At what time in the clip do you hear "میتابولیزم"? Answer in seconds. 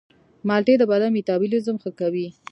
1.13-1.75